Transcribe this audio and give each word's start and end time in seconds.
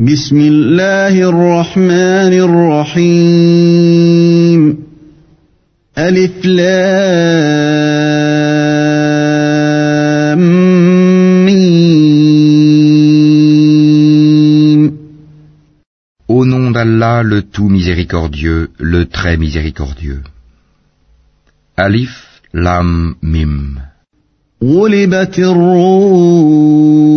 بسم 0.00 0.40
الله 0.40 1.28
الرحمن 1.28 2.32
الرحيم 3.02 4.76
ألف 5.98 6.44
لام 6.44 7.56
ميم 11.46 12.16
Au 16.28 16.44
nom 16.44 16.70
d'Allah, 16.72 17.22
le 17.22 17.40
tout 17.42 17.68
miséricordieux, 17.70 18.70
le 18.78 19.06
très 19.06 19.36
miséricordieux. 19.38 20.22
Alif, 21.76 22.42
Lam, 22.52 23.14
Mim. 23.22 23.78
غلبت 24.62 25.38
الروم 25.38 27.16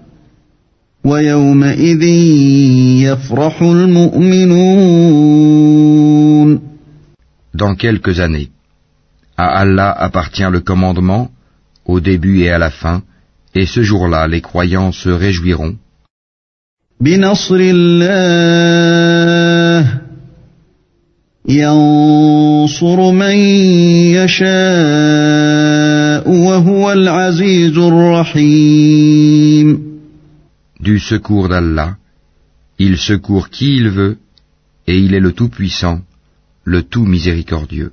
Dans 7.55 7.75
quelques 7.75 8.19
années. 8.19 8.49
À 9.35 9.47
Allah 9.61 9.91
appartient 9.91 10.51
le 10.51 10.59
commandement, 10.59 11.31
au 11.85 11.99
début 11.99 12.41
et 12.41 12.51
à 12.51 12.59
la 12.59 12.69
fin, 12.69 13.01
et 13.55 13.65
ce 13.65 13.81
jour-là 13.81 14.27
les 14.27 14.41
croyants 14.41 14.91
se 14.91 15.09
réjouiront 15.09 15.75
Du 30.80 30.98
secours 30.98 31.48
d'Allah, 31.48 31.96
il 32.78 32.98
secourt 32.98 33.48
qui 33.50 33.76
il 33.76 33.88
veut, 33.88 34.18
et 34.86 34.98
il 34.98 35.14
est 35.14 35.20
le 35.20 35.32
Tout-Puissant, 35.32 36.00
le 36.64 36.82
Tout 36.82 37.06
Miséricordieux. 37.06 37.92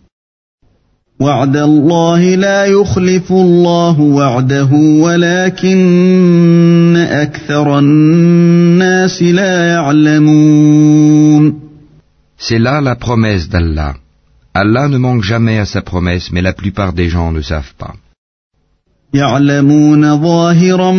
وعد 1.20 1.58
الله 1.58 2.36
لا 2.36 2.66
يخلف 2.66 3.32
الله 3.32 4.00
وعده 4.00 4.70
ولكن 5.06 5.76
أكثر 6.98 7.80
الناس 7.80 9.24
لا 9.24 9.68
يعلمون 9.68 11.54
C'est 12.38 12.60
là 12.60 12.82
la 12.82 12.96
promesse 12.96 13.48
d'Allah. 13.48 13.94
Allah 14.54 14.88
ne 14.90 14.98
manque 14.98 15.24
jamais 15.24 15.60
à 15.60 15.66
sa 15.66 15.82
promesse, 15.82 16.32
mais 16.32 16.42
la 16.42 16.54
plupart 16.54 16.92
des 16.94 17.08
gens 17.08 17.32
ne 17.32 17.42
savent 17.42 17.74
pas. 17.78 17.94
يعلمون 19.15 20.23
ظاهرا 20.23 20.93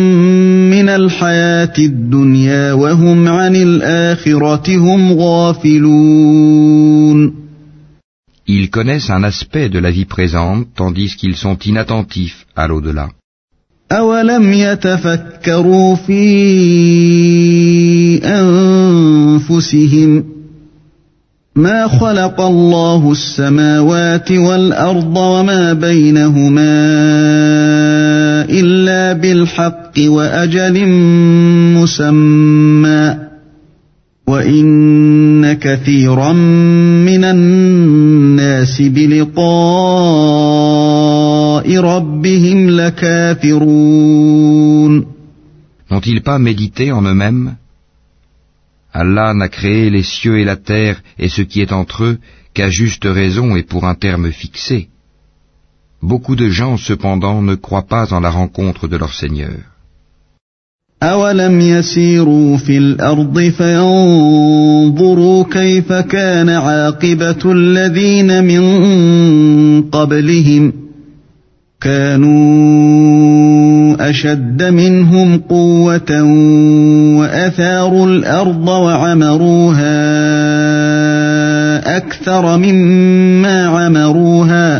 من 0.74 0.88
الحياة 0.88 1.72
الدنيا 1.78 2.72
وهم 2.72 3.28
عن 3.28 3.56
الآخرة 3.56 4.76
هم 4.76 5.12
غافلون 5.12 6.60
Ils 8.46 8.68
connaissent 8.70 9.10
un 9.10 9.22
aspect 9.22 9.68
de 9.68 9.78
la 9.78 9.92
vie 9.92 10.06
présente, 10.06 10.66
tandis 10.74 11.14
qu'ils 11.14 11.36
sont 11.36 11.56
inattentifs 11.64 12.46
à 12.56 12.66
l'au-delà. 12.66 13.08
أولم 13.92 14.52
يتفكروا 14.52 15.96
في 15.96 16.24
أنفسهم 19.44 20.24
ما 21.56 21.88
خلق 21.88 22.40
الله 22.40 23.12
السماوات 23.12 24.32
والأرض 24.32 25.16
وما 25.16 25.72
بينهما 25.72 27.59
إلا 28.49 29.13
بالحق 29.13 29.99
وأجل 29.99 30.85
مسمى 31.77 33.17
وإن 34.27 35.53
كثيرا 35.53 36.33
من 36.33 37.23
الناس 37.23 38.81
بلقاء 38.81 39.45
ربهم 41.77 42.69
لكافرون 42.69 43.95
N'ont-ils 45.91 46.21
pas 46.23 46.39
médité 46.39 46.91
en 46.91 47.03
eux-mêmes 47.03 47.55
Allah 48.91 49.33
n'a 49.33 49.49
créé 49.49 49.89
les 49.89 50.03
cieux 50.03 50.39
et 50.39 50.45
la 50.45 50.55
terre 50.55 51.01
et 51.19 51.29
ce 51.29 51.41
qui 51.41 51.61
est 51.61 51.73
entre 51.73 52.03
eux 52.05 52.17
qu'à 52.53 52.69
juste 52.69 53.03
raison 53.05 53.55
et 53.55 53.63
pour 53.63 53.85
un 53.85 53.93
terme 53.93 54.31
fixé. 54.31 54.87
Beaucoup 56.02 56.36
de 56.36 56.48
gens 56.48 56.76
cependant 56.76 57.42
ne 57.42 57.54
croient 57.54 57.86
pas 57.86 58.12
en 58.12 58.20
la 58.20 58.30
rencontre 58.30 58.88
de 58.88 58.96
leur 58.96 59.12
Seigneur. 59.12 59.58
أولم 61.02 61.60
يسيروا 61.60 62.56
في 62.56 62.78
الأرض 62.78 63.40
فينظروا 63.40 65.44
كيف 65.44 65.92
كان 65.92 66.48
عاقبة 66.48 67.52
الذين 67.52 68.44
من 68.44 69.82
قبلهم 69.82 70.72
كانوا 71.80 73.30
أشد 74.10 74.62
منهم 74.62 75.38
قوة 75.38 76.22
وأثاروا 77.18 78.06
الأرض 78.06 78.68
وعمروها 78.68 80.00
أكثر 81.96 82.56
مما 82.56 83.66
عمروها 83.66 84.79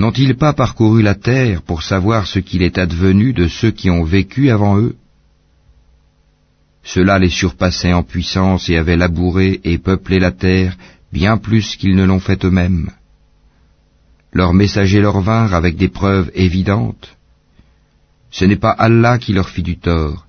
N'ont-ils 0.00 0.34
pas 0.34 0.54
parcouru 0.54 1.02
la 1.02 1.14
terre 1.14 1.60
pour 1.60 1.82
savoir 1.82 2.26
ce 2.26 2.38
qu'il 2.38 2.62
est 2.62 2.78
advenu 2.78 3.34
de 3.34 3.48
ceux 3.48 3.70
qui 3.70 3.90
ont 3.90 4.02
vécu 4.02 4.48
avant 4.48 4.78
eux? 4.78 4.96
Ceux-là 6.82 7.18
les 7.18 7.28
surpassaient 7.28 7.92
en 7.92 8.02
puissance 8.02 8.70
et 8.70 8.78
avaient 8.78 8.96
labouré 8.96 9.60
et 9.62 9.76
peuplé 9.76 10.18
la 10.18 10.30
terre 10.30 10.74
bien 11.12 11.36
plus 11.36 11.76
qu'ils 11.76 11.96
ne 11.96 12.04
l'ont 12.04 12.24
fait 12.28 12.42
eux-mêmes. 12.46 12.88
Leurs 14.32 14.54
messagers 14.54 15.02
leur 15.02 15.20
vinrent 15.20 15.52
avec 15.52 15.76
des 15.76 15.90
preuves 15.90 16.30
évidentes. 16.34 17.14
Ce 18.30 18.46
n'est 18.46 18.62
pas 18.66 18.70
Allah 18.70 19.18
qui 19.18 19.34
leur 19.34 19.50
fit 19.50 19.62
du 19.62 19.76
tort, 19.76 20.24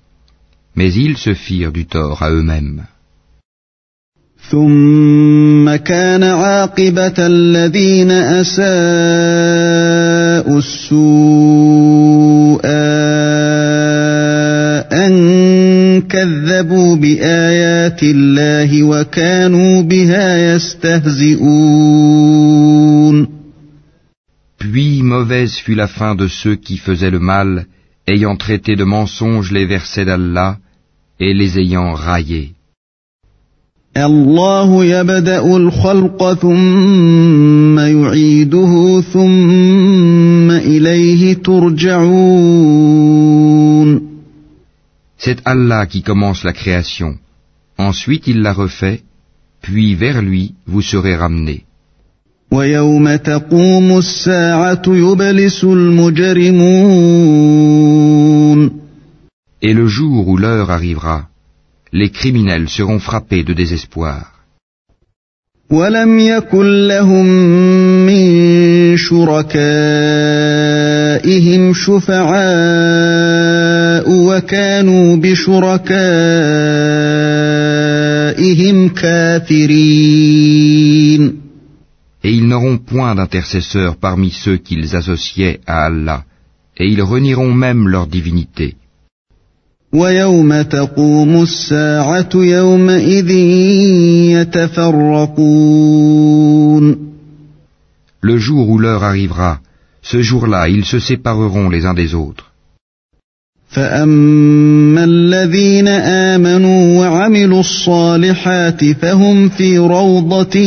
mais 0.76 0.92
ils 0.92 1.16
se 1.16 1.32
firent 1.32 1.72
du 1.72 1.86
tort 1.86 2.22
à 2.22 2.30
eux-mêmes. 2.30 2.84
ثم 4.50 5.76
كان 5.76 6.22
عاقبة 6.22 7.14
الذين 7.18 8.10
أساءوا 8.10 8.68
السوء 10.58 12.60
أن 14.92 16.02
كذبوا 16.02 16.96
بآيات 16.96 18.02
الله 18.02 18.82
وكانوا 18.82 19.82
بها 19.82 20.54
يستهزئون 20.54 22.22
Puis 24.58 25.02
mauvaise 25.02 25.56
fut 25.58 25.74
la 25.74 25.88
fin 25.88 26.14
de 26.14 26.28
ceux 26.28 26.54
qui 26.54 26.76
faisaient 26.78 27.10
le 27.10 27.18
mal, 27.18 27.66
ayant 28.06 28.36
traité 28.36 28.76
de 28.76 28.84
mensonges 28.84 29.50
les 29.50 29.66
versets 29.66 30.04
d'Allah 30.04 30.58
et 31.18 31.34
les 31.34 31.58
ayant 31.58 31.94
raillés. 31.94 32.52
الله 33.97 34.85
يبدأ 34.85 35.55
الخلق 35.55 36.33
ثم 36.33 37.79
يعيده 37.79 39.01
ثم 39.13 40.51
إليه 40.51 41.33
ترجعون 41.33 42.47
C'est 45.17 45.39
Allah 45.45 45.87
qui 45.87 46.03
commence 46.03 46.43
la 46.43 46.53
création. 46.53 47.15
Ensuite 47.77 48.27
il 48.27 48.41
la 48.41 48.53
refait, 48.53 49.01
puis 49.61 49.95
vers 49.95 50.21
lui 50.21 50.53
vous 50.67 50.83
serez 50.83 51.15
ramenés. 51.15 51.63
ويوم 52.51 53.15
تقوم 53.15 53.97
الساعة 53.97 54.81
يبلس 54.87 55.63
المجرمون 55.63 56.67
Et 59.61 59.73
le 59.73 59.87
jour 59.87 60.27
où 60.27 60.37
l'heure 60.37 60.69
arrivera, 60.71 61.27
les 61.93 62.09
criminels 62.09 62.69
seront 62.69 62.99
frappés 62.99 63.43
de 63.43 63.53
désespoir. 63.53 64.37
ولم 65.71 66.19
يكن 66.19 66.87
لهم 66.87 67.25
من 68.05 68.97
شركائهم 68.97 69.53
شفعاء 71.73 73.17
وكانوا 74.11 75.15
بشركائهم 75.15 75.87
كافرين 78.89 80.17
Et 82.23 82.31
ils 82.31 82.47
n'auront 82.47 82.77
point 82.77 83.15
d'intercesseurs 83.15 83.95
parmi 83.97 84.31
ceux 84.31 84.57
qu'ils 84.57 84.95
associaient 84.95 85.59
à 85.65 85.85
Allah, 85.85 86.23
et 86.77 86.85
ils 86.87 87.01
renieront 87.01 87.53
même 87.53 87.87
leur 87.87 88.07
divinité. 88.07 88.75
ويوم 89.93 90.61
تقوم 90.61 91.43
الساعة 91.43 92.29
يومئذ 92.35 93.29
يتفرقون 94.41 95.97
Le 98.21 98.37
jour 98.37 98.69
où 98.69 98.77
l'heure 98.79 99.03
arrivera, 99.03 99.59
ce 100.01 100.21
jour-là, 100.21 100.69
ils 100.69 100.85
se 100.85 100.99
sépareront 100.99 101.69
les 101.69 101.85
uns 101.85 101.93
des 101.93 102.13
autres. 102.13 102.51
فأما 103.69 105.03
الذين 105.03 105.87
آمنوا 105.87 106.99
وعملوا 106.99 107.59
الصالحات 107.59 108.85
فهم 108.85 109.49
في 109.49 109.77
روضة 109.77 110.59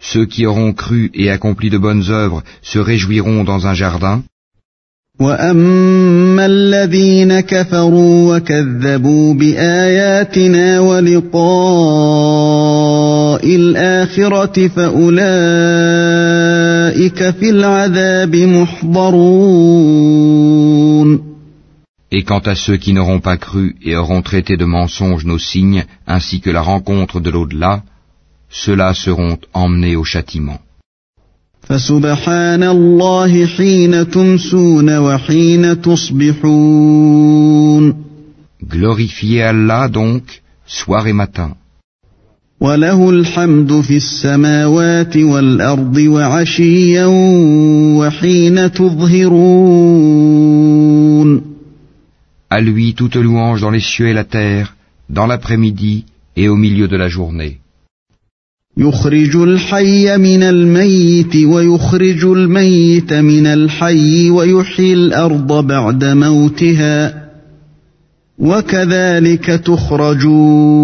Ceux 0.00 0.26
qui 0.26 0.46
auront 0.46 0.72
cru 0.72 1.10
et 1.14 1.30
accompli 1.30 1.70
de 1.70 1.78
bonnes 1.78 2.10
œuvres 2.10 2.42
se 2.62 2.78
réjouiront 2.78 3.42
dans 3.42 3.66
un 3.66 3.74
jardin, 3.74 4.22
واما 5.20 6.46
الذين 6.46 7.40
كفروا 7.40 8.36
وكذبوا 8.36 9.34
باياتنا 9.34 10.80
ولقاء 10.80 11.34
الاخره 13.56 14.68
فاولئك 14.68 15.20
في 17.30 17.50
العذاب 17.50 18.36
محضرون 18.36 19.64
et 22.16 22.22
quant 22.22 22.44
à 22.46 22.54
ceux 22.54 22.76
qui 22.76 22.92
n'auront 22.92 23.20
pas 23.20 23.36
cru 23.36 23.76
et 23.82 23.96
auront 23.96 24.22
traité 24.22 24.56
de 24.56 24.64
mensonges 24.64 25.24
nos 25.24 25.38
signes 25.38 25.84
ainsi 26.06 26.40
que 26.40 26.50
la 26.50 26.60
rencontre 26.60 27.18
de 27.20 27.30
l'au-delà, 27.30 27.82
ceux-là 28.50 28.94
seront 28.94 29.36
emmenés 29.52 29.96
au 29.96 30.04
châtiment. 30.04 30.60
فسبحان 31.68 32.62
الله 32.62 33.46
حين 33.46 34.10
تمسون 34.10 34.98
وحين 34.98 35.80
تصبحون 35.82 37.24
Glorifiez 38.74 39.42
Allah 39.42 39.88
donc, 39.88 40.22
soir 40.66 41.06
et 41.06 41.12
matin. 41.12 41.50
وله 42.60 43.10
الحمد 43.10 43.80
في 43.80 43.96
السماوات 43.96 45.16
والأرض 45.16 45.96
وعشيا 45.96 47.06
وحين 47.98 48.72
تظهرون 48.72 50.34
À 52.50 52.60
lui 52.60 52.94
toute 52.94 53.16
louange 53.16 53.60
dans 53.60 53.70
les 53.70 53.80
cieux 53.80 54.08
et 54.08 54.12
la 54.12 54.24
terre, 54.24 54.76
dans 55.10 55.26
l'après-midi 55.26 56.04
et 56.36 56.48
au 56.48 56.56
milieu 56.56 56.88
de 56.88 56.96
la 56.96 57.08
journée. 57.08 57.58
يخرج 58.78 59.36
الحي 59.36 60.16
من 60.16 60.42
الميت 60.42 61.36
ويخرج 61.36 62.24
الميت 62.24 63.12
من 63.12 63.46
الحي 63.46 64.30
ويحيي 64.30 64.94
الأرض 64.94 65.66
بعد 65.66 66.04
موتها 66.04 67.24
وكذلك 68.38 69.46
تخرجون 69.46 70.74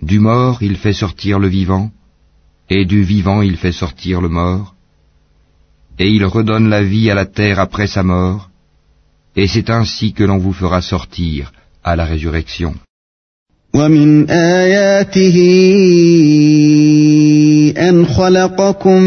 Du 0.00 0.20
mort 0.20 0.62
il 0.62 0.76
fait 0.76 0.92
sortir 0.92 1.40
le 1.40 1.48
vivant, 1.48 1.90
et 2.70 2.84
du 2.84 3.02
vivant 3.02 3.42
il 3.42 3.56
fait 3.56 3.72
sortir 3.72 4.20
le 4.20 4.28
mort, 4.28 4.76
et 5.98 6.08
il 6.08 6.24
redonne 6.24 6.68
la 6.68 6.84
vie 6.84 7.10
à 7.10 7.14
la 7.14 7.26
terre 7.26 7.58
après 7.58 7.88
sa 7.88 8.04
mort, 8.04 8.48
et 9.34 9.48
c'est 9.48 9.70
ainsi 9.70 10.12
que 10.12 10.22
l'on 10.22 10.38
vous 10.38 10.52
fera 10.52 10.80
sortir 10.82 11.50
à 11.82 11.96
la 11.96 12.04
résurrection. 12.04 12.74
ومن 13.78 14.30
آياته 14.30 15.38
أن 17.88 18.06
خلقكم 18.06 19.02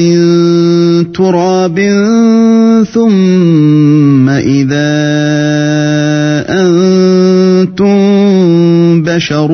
من 0.00 0.16
تراب 1.12 1.78
ثم 2.92 4.28
إذا 4.28 4.94
أنتم 6.48 7.98
بشر 9.02 9.50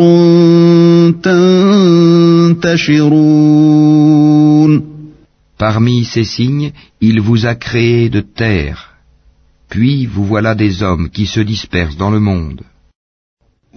تنتشرون 2.52 3.24
Parmi 5.56 6.04
ces 6.04 6.24
signes, 6.24 6.72
il 7.00 7.20
vous 7.20 7.46
a 7.46 7.54
créé 7.54 8.10
de 8.10 8.20
terre, 8.20 8.78
puis 9.70 10.04
vous 10.04 10.24
voilà 10.24 10.54
des 10.54 10.82
hommes 10.82 11.08
qui 11.08 11.26
se 11.26 11.40
dispersent 11.40 11.96
dans 11.96 12.10
le 12.10 12.20
monde. 12.20 12.62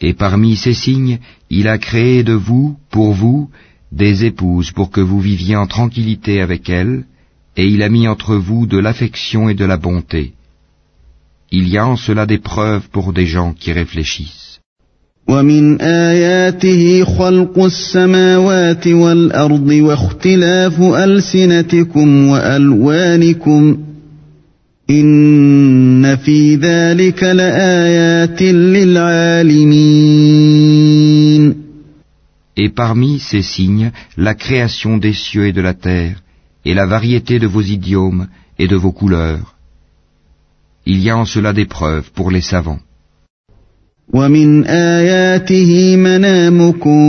Et 0.00 0.12
parmi 0.12 0.56
ces 0.56 0.74
signes, 0.74 1.18
il 1.50 1.68
a 1.68 1.78
créé 1.78 2.22
de 2.22 2.32
vous, 2.34 2.76
pour 2.90 3.12
vous, 3.12 3.50
des 3.92 4.24
épouses 4.24 4.72
pour 4.72 4.90
que 4.90 5.00
vous 5.00 5.20
viviez 5.20 5.56
en 5.56 5.66
tranquillité 5.66 6.40
avec 6.40 6.68
elles, 6.68 7.04
et 7.56 7.66
il 7.66 7.82
a 7.82 7.88
mis 7.88 8.06
entre 8.06 8.36
vous 8.36 8.66
de 8.66 8.78
l'affection 8.78 9.48
et 9.48 9.54
de 9.54 9.64
la 9.64 9.78
bonté. 9.78 10.34
Il 11.50 11.68
y 11.68 11.78
a 11.78 11.86
en 11.86 11.96
cela 11.96 12.26
des 12.26 12.38
preuves 12.38 12.88
pour 12.90 13.12
des 13.12 13.26
gens 13.26 13.52
qui 13.52 13.72
réfléchissent. 13.72 14.46
ومن 15.28 15.80
آياته 15.80 17.04
خلق 17.04 17.58
السماوات 17.58 18.86
والأرض 18.86 19.68
واختلاف 19.68 20.80
ألسنتكم 20.80 22.26
وألوانكم 22.26 23.78
إن 24.90 26.16
في 26.16 26.56
ذلك 26.56 27.22
لآيات 27.22 28.42
للعالمين 28.42 29.96
Et 32.58 32.70
parmi 32.70 33.18
ces 33.18 33.42
signes, 33.42 33.92
la 34.16 34.34
création 34.34 34.96
des 34.96 35.12
cieux 35.12 35.46
et 35.46 35.52
de 35.52 35.60
la 35.60 35.74
terre, 35.74 36.22
et 36.64 36.72
la 36.72 36.86
variété 36.86 37.38
de 37.38 37.46
vos 37.46 37.60
idiomes 37.60 38.28
et 38.58 38.66
de 38.66 38.76
vos 38.76 38.92
couleurs. 38.92 39.56
Il 40.86 41.00
y 41.00 41.10
a 41.10 41.16
en 41.18 41.26
cela 41.26 41.52
des 41.52 41.66
preuves 41.66 42.10
pour 42.12 42.30
les 42.30 42.40
savants. 42.40 42.80
ومن 44.13 44.65
آياته 44.65 45.95
منامكم 45.95 46.99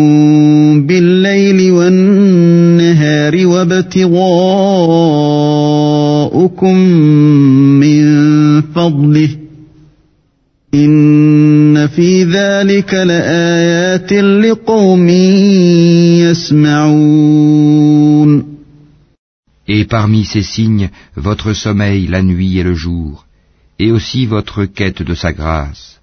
بالليل 0.87 1.73
والنهار 1.73 3.47
وابتغاؤكم 3.47 4.19
من 7.83 8.03
فضله 8.63 9.29
إن 10.75 11.87
في 11.87 12.25
ذلك 12.25 12.95
لآيات 12.95 14.13
لقوم 14.13 15.09
يسمعون 16.29 17.73
Et 19.69 19.85
parmi 19.85 20.25
ces 20.25 20.43
signes, 20.43 20.91
votre 21.17 21.53
sommeil 21.53 22.09
la 22.09 22.23
nuit 22.23 22.59
et 22.59 22.63
le 22.65 22.75
jour, 22.75 23.27
et 23.79 23.93
aussi 23.93 24.27
votre 24.27 24.65
quête 24.65 25.03
de 25.03 25.15
sa 25.15 25.33
grâce. 25.33 26.02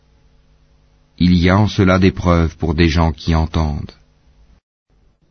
Il 1.19 1.35
y 1.35 1.49
a 1.49 1.57
en 1.57 1.67
cela 1.67 1.99
des 1.99 2.11
preuves 2.11 2.55
pour 2.57 2.75
des 2.75 2.88
gens 2.88 3.11
qui 3.11 3.35
entendent. 3.35 3.91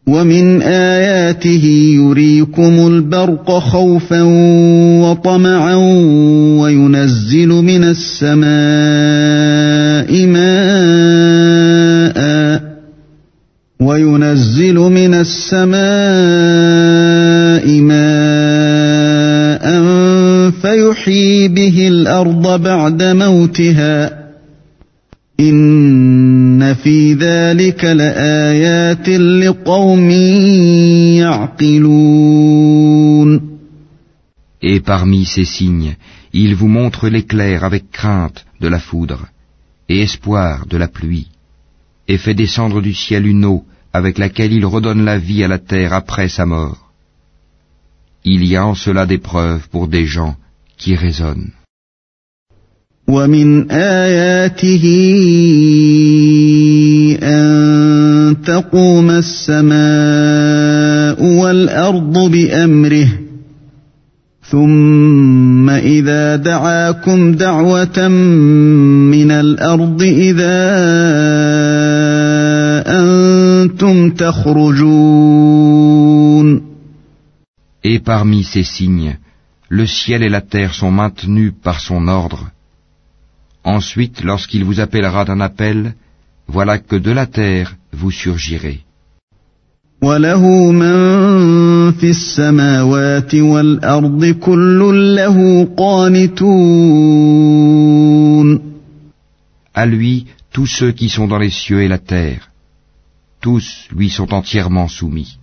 ومن 0.08 0.62
آياته 0.62 1.64
يريكم 1.94 2.86
البرق 2.86 3.58
خوفا 3.58 4.22
وطمعا 5.02 5.74
وينزل 6.60 7.48
من 7.48 7.84
السماء 7.84 8.48
ماء 10.26 11.58
وينزل 13.80 14.74
من 14.74 15.14
السماء 15.14 15.78
ماء 17.80 19.68
فيحيي 20.50 21.48
به 21.48 21.88
الأرض 21.88 22.62
بعد 22.62 23.02
موتها 23.02 24.27
ان 25.39 26.73
في 26.73 27.13
ذلك 27.13 27.85
لايات 27.85 29.09
لقوم 29.09 30.09
يعقلون 31.19 32.73
Et 34.65 34.79
parmi 34.79 35.25
ces 35.25 35.43
signes, 35.43 35.95
il 36.31 36.55
vous 36.55 36.69
montre 36.69 37.09
l'éclair 37.09 37.65
avec 37.65 37.91
crainte 37.91 38.45
de 38.61 38.69
la 38.69 38.79
foudre 38.79 39.25
et 39.89 40.01
espoir 40.01 40.65
de 40.67 40.77
la 40.77 40.87
pluie, 40.87 41.27
et 42.07 42.17
fait 42.17 42.33
descendre 42.33 42.81
du 42.81 42.93
ciel 42.93 43.27
une 43.27 43.43
eau 43.43 43.65
avec 43.91 44.17
laquelle 44.17 44.53
il 44.53 44.65
redonne 44.65 45.03
la 45.03 45.17
vie 45.17 45.43
à 45.43 45.49
la 45.49 45.59
terre 45.59 45.93
après 45.93 46.29
sa 46.29 46.45
mort. 46.45 46.91
Il 48.23 48.45
y 48.45 48.55
a 48.55 48.65
en 48.65 48.73
cela 48.73 49.05
des 49.05 49.17
preuves 49.17 49.67
pour 49.69 49.89
des 49.89 50.05
gens 50.05 50.35
qui 50.77 50.95
raisonnent. 50.95 51.51
ومن 53.08 53.70
آياته 53.70 54.84
أن 57.22 58.36
تقوم 58.44 59.10
السماء 59.10 59.78
والأرض 61.24 62.30
بأمره 62.30 63.08
ثم 64.50 65.70
إذا 65.70 66.36
دعاكم 66.36 67.32
دعوة 67.32 68.08
من 68.08 69.30
الأرض 69.30 70.02
إذا 70.02 70.58
أنتم 72.86 74.10
تخرجون 74.10 75.48
Et 77.84 78.00
parmi 78.00 78.42
ces 78.42 78.64
signes, 78.64 79.16
le 79.68 79.86
ciel 79.86 80.22
et 80.22 80.28
la 80.28 80.42
terre 80.42 80.74
sont 80.74 80.90
maintenus 80.90 81.52
par 81.62 81.80
son 81.80 82.08
ordre. 82.08 82.50
Ensuite, 83.76 84.24
lorsqu'il 84.24 84.64
vous 84.64 84.80
appellera 84.80 85.26
d'un 85.26 85.40
appel, 85.40 85.92
voilà 86.46 86.78
que 86.78 86.96
de 86.96 87.10
la 87.10 87.26
terre 87.26 87.76
vous 87.92 88.10
surgirez. 88.10 88.78
À 99.82 99.86
lui, 99.86 100.14
tous 100.54 100.66
ceux 100.78 100.92
qui 100.92 101.08
sont 101.10 101.28
dans 101.32 101.38
les 101.38 101.50
cieux 101.50 101.82
et 101.82 101.88
la 101.88 101.98
terre, 101.98 102.50
tous 103.42 103.66
lui 103.90 104.08
sont 104.08 104.32
entièrement 104.32 104.88
soumis. 104.88 105.38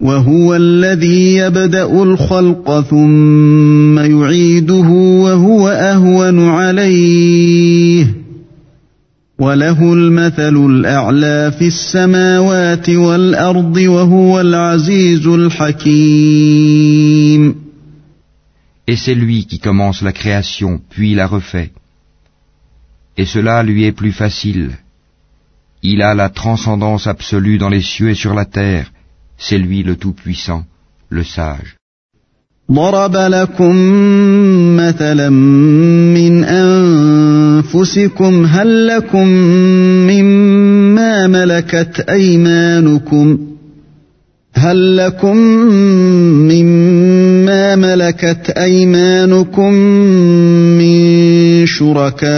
وهو 0.00 0.54
الذي 0.54 1.36
يبدأ 1.36 2.02
الخلق 2.02 2.80
ثم 2.80 3.98
يعيده 3.98 4.88
وهو 5.24 5.68
أهون 5.68 6.48
عليه 6.48 8.06
وله 9.38 9.92
المثل 9.92 10.56
الأعلى 10.66 11.52
في 11.58 11.66
السماوات 11.66 12.90
والأرض 12.90 13.76
وهو 13.76 14.40
العزيز 14.40 15.26
الحكيم 15.26 16.70
Et 18.86 18.96
c'est 18.96 19.14
lui 19.14 19.46
qui 19.46 19.58
commence 19.60 20.02
la 20.02 20.12
création, 20.12 20.80
puis 20.90 21.14
la 21.14 21.26
refait. 21.28 21.70
Et 23.16 23.24
cela 23.24 23.62
lui 23.62 23.84
est 23.84 23.92
plus 23.92 24.10
facile. 24.12 24.70
Il 25.82 26.02
a 26.02 26.12
la 26.14 26.28
transcendance 26.28 27.06
absolue 27.06 27.58
dans 27.58 27.68
les 27.68 27.82
cieux 27.82 28.10
et 28.10 28.16
sur 28.16 28.34
la 28.34 28.46
terre. 28.46 28.90
C'est 29.44 29.58
lui 29.58 29.82
le 29.82 29.96
Tout-Puissant, 29.96 30.64
le 31.08 31.24
Sage. 31.24 31.76
ضرب 32.72 33.16
لكم 33.16 33.76
مثلا 34.76 35.28
من 35.28 36.44
أنفسكم 36.44 38.46
هل 38.46 38.86
لكم 38.86 39.26
مما 40.06 41.26
ملكت 41.26 42.00
أيمانكم 42.08 43.38
هل 44.54 44.96
لكم 44.96 45.36
مما 46.50 47.76
ملكت 47.76 48.50
أيمانكم 48.50 49.72
من 50.78 51.66
شركاء 51.66 52.30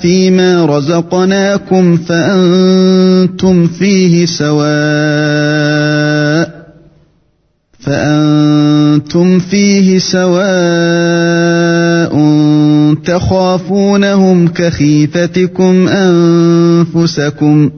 فيما 0.00 0.66
رزقناكم 0.66 1.96
فأنتم 1.96 3.66
فيه 3.66 4.26
سواء 4.26 5.72
فأنتم 7.80 9.38
فيه 9.38 9.98
سواء 9.98 11.32
تخافونهم 13.04 14.48
كخيفتكم 14.48 15.88
أنفسكم 15.88 17.70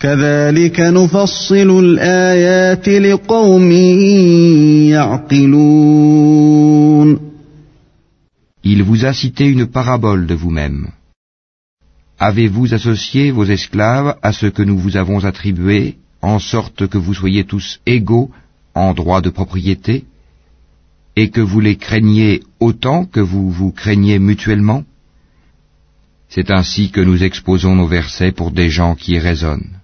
كذلك 0.00 0.80
نفصل 0.80 1.84
الآيات 1.84 2.88
لقوم 2.88 3.72
يعقلون 5.42 7.25
Il 8.72 8.82
vous 8.82 9.04
a 9.04 9.12
cité 9.12 9.44
une 9.46 9.66
parabole 9.78 10.26
de 10.26 10.34
vous-même. 10.42 10.88
Avez-vous 12.18 12.74
associé 12.74 13.30
vos 13.30 13.44
esclaves 13.44 14.16
à 14.28 14.32
ce 14.32 14.46
que 14.46 14.64
nous 14.68 14.78
vous 14.84 14.96
avons 15.02 15.20
attribué, 15.30 15.80
en 16.20 16.40
sorte 16.40 16.88
que 16.88 16.98
vous 16.98 17.14
soyez 17.14 17.44
tous 17.44 17.66
égaux 17.86 18.28
en 18.74 18.92
droit 19.00 19.20
de 19.26 19.30
propriété, 19.30 19.94
et 21.14 21.28
que 21.34 21.44
vous 21.50 21.60
les 21.60 21.76
craigniez 21.76 22.42
autant 22.58 23.04
que 23.04 23.20
vous 23.20 23.52
vous 23.58 23.70
craignez 23.70 24.18
mutuellement? 24.18 24.82
C'est 26.28 26.50
ainsi 26.50 26.90
que 26.90 27.02
nous 27.08 27.22
exposons 27.22 27.76
nos 27.76 27.90
versets 27.98 28.32
pour 28.32 28.50
des 28.50 28.68
gens 28.68 28.96
qui 28.96 29.16
raisonnent. 29.28 29.74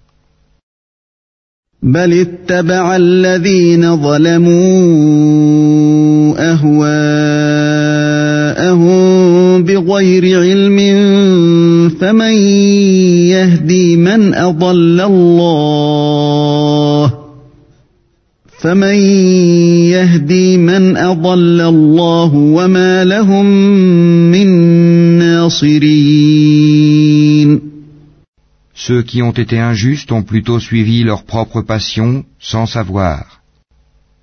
Ceux 28.75 29.03
qui 29.03 29.23
ont 29.23 29.33
été 29.33 29.59
injustes 29.59 30.13
ont 30.13 30.23
plutôt 30.23 30.61
suivi 30.61 31.03
leur 31.03 31.25
propre 31.25 31.63
passion 31.63 32.25
sans 32.39 32.67
savoir. 32.67 33.43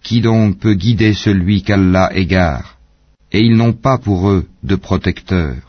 Qui 0.03 0.21
donc 0.21 0.59
peut 0.59 0.75
guider 0.75 1.13
celui 1.13 1.61
qu'Allah 1.61 2.09
égare? 2.13 2.77
Et 3.31 3.41
ils 3.41 3.55
n'ont 3.55 3.73
pas 3.73 3.97
pour 3.97 4.29
eux 4.29 4.45
de 4.63 4.75
protecteur. 4.75 5.68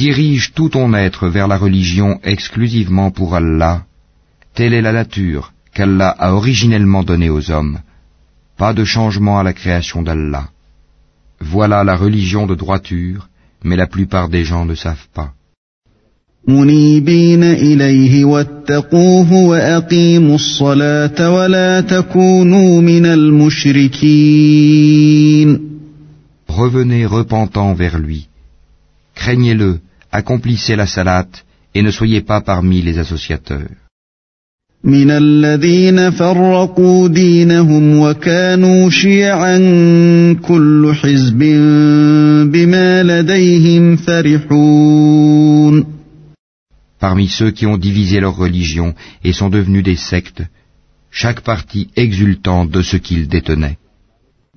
Dirige 0.00 0.52
tout 0.54 0.70
ton 0.70 0.94
être 0.94 1.28
vers 1.28 1.46
la 1.46 1.58
religion 1.58 2.20
exclusivement 2.24 3.10
pour 3.10 3.34
Allah. 3.34 3.76
Telle 4.54 4.72
est 4.72 4.86
la 4.88 4.94
nature 5.02 5.52
qu'Allah 5.74 6.12
a 6.26 6.32
originellement 6.32 7.02
donnée 7.10 7.28
aux 7.28 7.50
hommes. 7.50 7.80
Pas 8.56 8.72
de 8.72 8.84
changement 8.94 9.38
à 9.38 9.42
la 9.42 9.52
création 9.52 10.00
d'Allah. 10.00 10.46
Voilà 11.54 11.84
la 11.84 11.96
religion 11.96 12.46
de 12.46 12.54
droiture, 12.54 13.28
mais 13.62 13.76
la 13.76 13.86
plupart 13.86 14.30
des 14.30 14.44
gens 14.50 14.64
ne 14.64 14.74
savent 14.74 15.08
pas. 15.12 15.34
Revenez 26.48 27.04
repentant 27.04 27.74
vers 27.74 27.98
lui. 27.98 28.28
Craignez-le, 29.14 29.80
accomplissez 30.11 30.75
la 30.75 30.87
salate 30.87 31.45
et 31.73 31.81
ne 31.81 31.91
soyez 31.91 32.21
pas 32.21 32.41
parmi 32.41 32.81
les 32.81 32.97
associateurs. 32.99 33.69
من 34.85 35.11
الذين 35.11 36.09
فرقوا 36.11 37.07
دينهم 37.07 37.99
وكانوا 37.99 38.89
شيعا 38.89 39.57
كل 40.41 40.93
حزب 40.95 41.39
بما 42.51 43.03
لديهم 43.03 43.95
فرحون 43.95 45.85
Parmi 46.99 47.27
ceux 47.27 47.51
qui 47.51 47.65
ont 47.67 47.77
divisé 47.77 48.19
leur 48.19 48.35
religion 48.35 48.95
et 49.23 49.33
sont 49.33 49.49
devenus 49.49 49.83
des 49.83 49.95
sectes, 49.95 50.43
chaque 51.11 51.41
parti 51.41 51.89
exultant 51.95 52.65
de 52.65 52.81
ce 52.81 52.97
qu'ils 52.97 53.27
détenaient. 53.27 53.77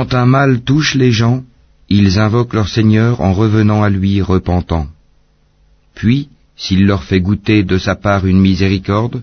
quand 0.00 0.14
un 0.14 0.24
mal 0.24 0.62
touche 0.62 0.94
les 0.94 1.12
gens, 1.12 1.42
ils 1.90 2.18
invoquent 2.18 2.54
leur 2.54 2.68
Seigneur 2.68 3.20
en 3.20 3.34
revenant 3.34 3.82
à 3.82 3.90
lui 3.90 4.22
repentant. 4.22 4.86
Puis, 5.94 6.28
s'il 6.56 6.86
leur 6.86 7.02
fait 7.04 7.20
goûter 7.20 7.64
de 7.64 7.76
sa 7.76 7.96
part 7.96 8.24
une 8.26 8.40
miséricorde, 8.40 9.20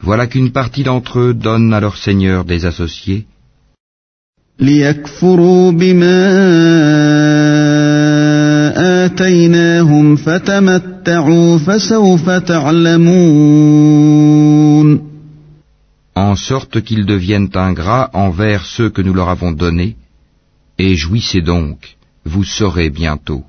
voilà 0.00 0.28
qu'une 0.28 0.52
partie 0.52 0.84
d'entre 0.84 1.18
eux 1.18 1.34
donne 1.34 1.74
à 1.74 1.80
leur 1.80 1.96
Seigneur 1.96 2.44
des 2.44 2.66
associés. 2.66 3.26
En 16.16 16.34
sorte 16.34 16.80
qu'ils 16.80 17.06
deviennent 17.06 17.50
ingrats 17.54 18.10
envers 18.14 18.64
ceux 18.64 18.88
que 18.88 19.02
nous 19.02 19.14
leur 19.14 19.28
avons 19.28 19.52
donnés, 19.52 19.96
et 20.78 20.96
jouissez 20.96 21.42
donc, 21.42 21.96
vous 22.24 22.44
saurez 22.44 22.90
bientôt. 22.90 23.44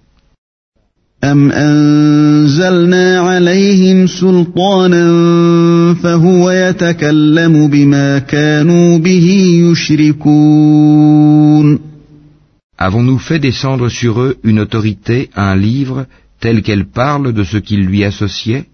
Avons-nous 12.79 13.17
fait 13.17 13.39
descendre 13.39 13.89
sur 13.89 14.21
eux 14.21 14.37
une 14.43 14.59
autorité, 14.59 15.31
un 15.35 15.55
livre, 15.55 16.05
tel 16.39 16.61
qu'elle 16.61 16.85
parle 16.85 17.33
de 17.33 17.43
ce 17.43 17.57
qu'ils 17.57 17.85
lui 17.85 18.03
associaient? 18.03 18.65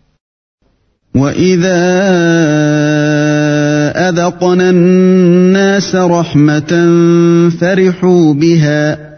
أذقنا 4.08 4.70
الناس 4.70 5.94
رحمة 5.94 6.72
فرحوا 7.60 8.34
بها 8.34 9.08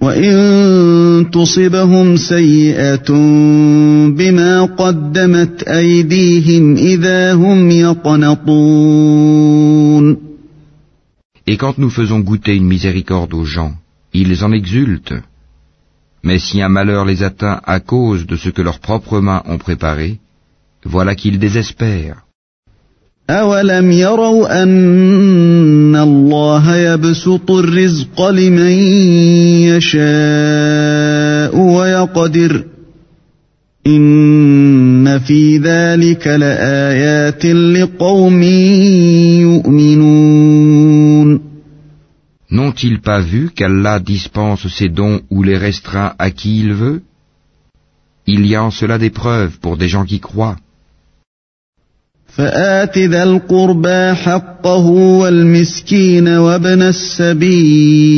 وإن 0.00 1.30
تصبهم 1.32 2.16
سيئة 2.16 3.12
بما 4.08 4.62
قدمت 4.62 5.62
أيديهم 5.62 6.76
إذا 6.76 7.34
هم 7.34 7.70
يقنطون 7.70 8.96
Et 11.48 11.56
quand 11.56 11.78
nous 11.78 11.90
faisons 11.90 12.20
goûter 12.20 12.56
une 12.56 12.66
miséricorde 12.66 13.32
aux 13.32 13.44
gens, 13.44 13.74
ils 14.12 14.44
en 14.44 14.50
exultent. 14.50 15.14
Mais 16.24 16.40
si 16.40 16.60
un 16.60 16.68
malheur 16.68 17.04
les 17.04 17.22
atteint 17.22 17.60
à 17.64 17.78
cause 17.78 18.26
de 18.26 18.34
ce 18.34 18.48
que 18.48 18.62
leurs 18.62 18.80
propres 18.80 19.20
mains 19.20 19.42
ont 19.46 19.58
préparé, 19.58 20.18
voilà 20.84 21.14
qu'ils 21.14 21.38
désespèrent. 21.38 22.26
أولم 23.30 23.92
يروا 23.92 24.62
أن 24.62 25.96
الله 25.96 26.76
يبسط 26.76 27.50
الرزق 27.50 28.28
لمن 28.28 28.72
يشاء 29.74 31.56
ويقدر 31.58 32.64
إن 33.86 35.18
في 35.18 35.58
ذلك 35.58 36.26
لآيات 36.26 37.46
لقوم 37.46 38.42
يؤمنون 39.42 40.76
N'ont-ils 42.48 43.00
pas 43.00 43.20
vu 43.20 43.50
qu'Allah 43.50 43.98
dispense 43.98 44.68
ses 44.68 44.88
dons 44.88 45.20
ou 45.30 45.42
les 45.42 45.58
restreint 45.58 46.12
à 46.18 46.30
qui 46.30 46.60
il 46.60 46.74
veut 46.74 47.02
Il 48.26 48.46
y 48.46 48.54
a 48.54 48.62
en 48.62 48.70
cela 48.70 48.98
des 48.98 49.10
preuves 49.10 49.58
pour 49.58 49.76
des 49.76 49.88
gens 49.88 50.04
qui 50.04 50.20
croient. 50.20 50.56
فآت 52.35 52.97
ذا 52.97 53.23
القربى 53.23 54.13
حقه 54.13 54.85
والمسكين 55.21 56.27
وابن 56.27 56.81
السبيل 56.81 58.11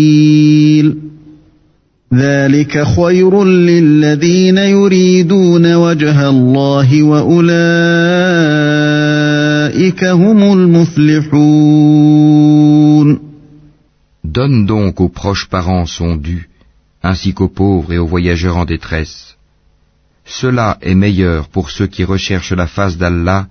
ذلك 2.13 2.83
خير 2.83 3.43
للذين 3.43 4.57
يريدون 4.57 5.73
وجه 5.73 6.29
الله 6.29 7.03
وأولئك 7.03 7.53
هم 10.03 10.53
المفلحون 10.53 11.73
Donne 14.25 14.65
donc 14.65 14.99
aux 15.01 15.09
proches 15.09 15.47
parents 15.47 15.85
son 15.85 16.15
dû, 16.15 16.49
ainsi 17.03 17.33
qu'aux 17.35 17.49
pauvres 17.49 17.93
et 17.93 17.99
aux 17.99 18.07
voyageurs 18.07 18.57
en 18.57 18.65
détresse. 18.65 19.37
Cela 20.25 20.77
est 20.81 20.95
meilleur 20.95 21.49
pour 21.49 21.69
ceux 21.69 21.87
qui 21.87 22.03
recherchent 22.03 22.53
la 22.53 22.67
face 22.67 22.97
d'Allah 22.97 23.47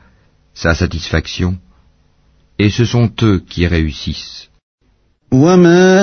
sa 0.53 0.73
satisfaction, 0.73 1.55
et 2.59 2.69
ce 2.69 2.85
sont 2.85 3.09
eux 3.23 3.41
qui 3.49 3.67
réussissent. 3.67 4.47
وما 5.31 5.97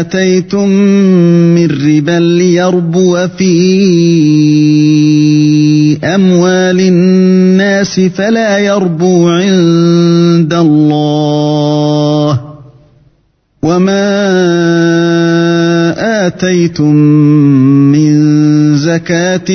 آتيتم 0.00 0.68
من 1.54 1.70
ربا 1.70 2.18
ليربو 2.20 3.28
في 3.38 3.58
أموال 6.04 6.80
الناس 6.80 8.00
فلا 8.00 8.58
يربو 8.58 9.28
عند 9.28 10.54
الله 10.54 12.40
وما 13.62 14.12
آتيتم 16.26 16.94
من 17.92 18.12
زكاة 18.76 19.48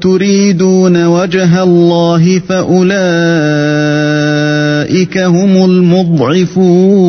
تريدون 0.00 0.67
وجه 0.96 1.62
الله 1.62 2.38
فأولئك 2.38 2.88
هم 5.18 5.64
المضعفون 5.64 7.04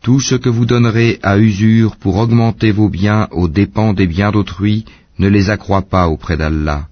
Tout 0.00 0.20
ce 0.20 0.36
que 0.36 0.48
vous 0.48 0.64
donnerez 0.64 1.18
à 1.22 1.38
usure 1.38 1.96
pour 1.96 2.16
augmenter 2.16 2.70
vos 2.70 2.88
biens 2.88 3.28
aux 3.30 3.48
dépens 3.48 3.92
des 3.92 4.06
biens 4.06 4.32
d'autrui 4.32 4.86
ne 5.18 5.28
les 5.28 5.50
accroît 5.50 5.82
pas 5.82 6.08
auprès 6.08 6.36
d'Allah. 6.38 6.86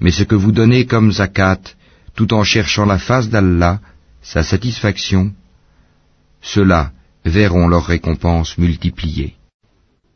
Mais 0.00 0.10
ce 0.10 0.24
que 0.24 0.34
vous 0.34 0.50
donnez 0.50 0.86
comme 0.86 1.12
zakat, 1.12 1.60
tout 2.16 2.34
en 2.34 2.42
cherchant 2.42 2.86
la 2.86 2.98
face 2.98 3.28
d'Allah, 3.28 3.78
sa 4.22 4.42
satisfaction, 4.42 5.30
ceux-là 6.42 6.90
verront 7.24 7.68
leur 7.68 7.84
récompense 7.86 8.58
multipliée. 8.58 9.34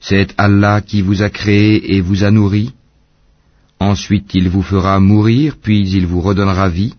C'est 0.00 0.34
Allah 0.36 0.80
qui 0.80 1.02
vous 1.02 1.22
a 1.22 1.30
créé 1.30 1.94
et 1.94 2.00
vous 2.00 2.24
a 2.24 2.32
nourri. 2.32 2.72
Ensuite 3.78 4.34
il 4.34 4.48
vous 4.48 4.62
fera 4.62 4.98
mourir, 4.98 5.56
puis 5.62 5.88
il 5.88 6.04
vous 6.08 6.20
redonnera 6.20 6.68
vie. 6.68 6.94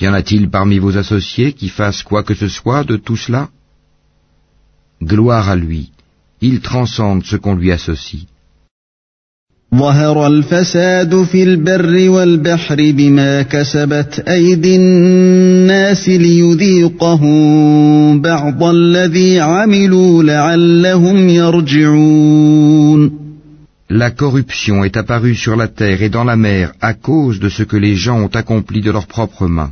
Y 0.00 0.08
en 0.08 0.14
a-t-il 0.14 0.48
parmi 0.48 0.78
vos 0.78 0.96
associés 0.96 1.52
qui 1.52 1.68
fassent 1.68 2.02
quoi 2.02 2.22
que 2.22 2.34
ce 2.34 2.48
soit 2.48 2.84
de 2.84 2.96
tout 2.96 3.16
cela? 3.16 3.50
Gloire 5.02 5.50
à 5.50 5.56
lui, 5.56 5.90
il 6.40 6.60
transcende 6.60 7.24
ce 7.24 7.36
qu'on 7.36 7.56
lui 7.56 7.70
associe. 7.72 8.24
ظهر 9.75 10.27
الفساد 10.27 11.23
في 11.23 11.43
البر 11.43 12.09
والبحر 12.09 12.75
بما 12.75 13.41
كسبت 13.41 14.19
أيدي 14.27 14.75
الناس 14.75 16.09
ليذيقهم 16.09 17.31
بعض 18.21 18.63
الذي 18.63 19.39
عملوا 19.39 20.23
لعلهم 20.23 21.29
يرجعون 21.29 23.27
La 23.89 24.11
corruption 24.11 24.83
est 24.83 24.97
apparue 24.97 25.35
sur 25.35 25.55
la 25.55 25.69
terre 25.69 26.01
et 26.01 26.09
dans 26.09 26.25
la 26.25 26.35
mer 26.35 26.73
à 26.81 26.93
cause 26.93 27.39
de 27.39 27.49
ce 27.49 27.63
que 27.63 27.77
les 27.77 27.95
gens 27.95 28.19
ont 28.19 28.35
accompli 28.41 28.81
de 28.81 28.91
leurs 28.91 29.07
propres 29.07 29.47
mains, 29.47 29.71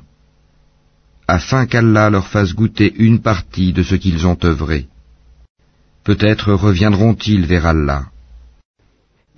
afin 1.27 1.65
qu'Allah 1.65 2.09
leur 2.09 2.27
fasse 2.27 2.53
goûter 2.53 2.93
une 2.97 3.19
partie 3.19 3.73
de 3.73 3.83
ce 3.83 3.95
qu'ils 3.95 4.25
ont 4.25 4.37
œuvré. 4.45 4.87
Peut-être 6.05 6.53
reviendront-ils 6.53 7.45
vers 7.45 7.65
Allah. 7.65 8.03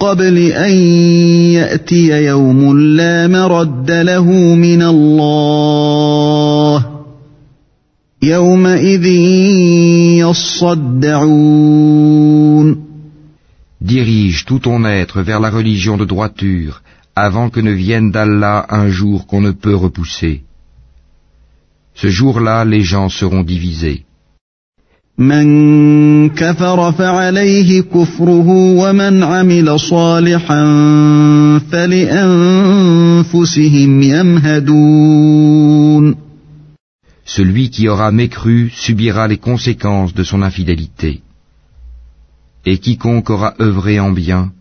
قبل 0.00 0.38
أن 0.38 0.72
يأتي 1.58 2.24
يوم 2.26 2.78
لا 2.78 3.26
مرد 3.26 3.90
له 3.90 4.24
من 4.54 4.82
الله 4.82 6.86
يومئذ 8.22 9.06
يصدعون 11.04 12.16
Dirige 13.80 14.44
tout 14.46 14.58
ton 14.58 14.84
être 14.84 15.22
vers 15.22 15.38
la 15.38 15.50
religion 15.50 15.96
de 15.96 16.04
droiture 16.04 16.82
avant 17.14 17.50
que 17.50 17.60
ne 17.60 17.70
vienne 17.70 18.10
d'Allah 18.10 18.66
un 18.68 18.88
jour 18.88 19.26
qu'on 19.26 19.40
ne 19.40 19.52
peut 19.52 19.76
repousser. 19.76 20.42
Ce 21.94 22.08
jour-là, 22.08 22.64
les 22.64 22.82
gens 22.82 23.08
seront 23.08 23.42
divisés. 23.42 24.04
من 25.20 26.28
كفر 26.28 26.92
فعليه 26.92 27.80
كفره 27.80 28.48
ومن 28.48 29.22
عمل 29.22 29.80
صالحا 29.80 30.64
فلأنفسهم 31.72 33.22
يمهدون 34.02 35.36
Celui 37.24 37.70
qui 37.70 37.88
aura 37.88 38.12
mécru 38.12 38.70
subira 38.70 39.26
les 39.26 39.38
conséquences 39.38 40.14
de 40.14 40.22
son 40.22 40.42
infidélité. 40.42 41.22
Et 42.64 42.78
quiconque 42.78 43.30
aura 43.30 43.54
œuvré 43.60 43.98
en 43.98 44.12
bien, 44.12 44.52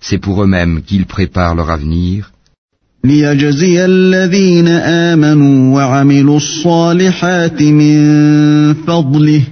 c'est 0.00 0.18
pour 0.18 0.42
eux-mêmes 0.42 0.82
qu'ils 0.82 1.06
préparent 1.06 1.54
leur 1.54 1.70
avenir, 1.70 2.32
ليجزي 3.06 3.84
الذين 3.84 4.68
آمنوا 4.68 5.74
وعملوا 5.76 6.36
الصالحات 6.36 7.62
من 7.62 8.74
فضله 8.74 9.42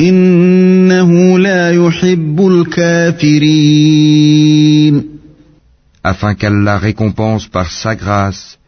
إنه 0.00 1.38
لا 1.38 1.70
يحب 1.70 2.46
الكافرين 2.46 3.96
afin 6.04 6.34
qu'Allah 6.34 6.78
récompense 6.78 7.46
par 7.48 7.68
sa 7.72 7.96
grâce 7.96 8.58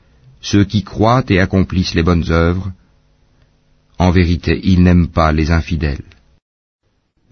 ceux 0.41 0.65
qui 0.65 0.83
croient 0.83 1.25
et 1.29 1.41
accomplissent 1.41 1.95
les 1.95 2.03
bonnes 2.03 2.31
œuvres. 2.31 2.73
En 3.99 4.11
vérité, 4.11 4.61
il 4.65 4.83
n'aime 4.83 5.09
pas 5.09 5.33
les 5.33 5.51
infidèles. 5.51 6.05